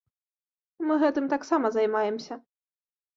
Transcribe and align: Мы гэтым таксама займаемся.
Мы 0.87 0.93
гэтым 1.03 1.27
таксама 1.33 1.71
займаемся. 1.77 2.33